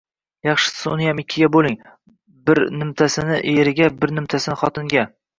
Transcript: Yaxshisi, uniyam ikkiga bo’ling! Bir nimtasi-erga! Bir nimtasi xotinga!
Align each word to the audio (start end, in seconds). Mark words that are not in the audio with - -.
Yaxshisi, 0.45 0.85
uniyam 0.91 1.19
ikkiga 1.23 1.49
bo’ling! 1.55 1.75
Bir 2.49 2.61
nimtasi-erga! 2.77 3.91
Bir 3.99 4.15
nimtasi 4.21 4.57
xotinga! 4.63 5.05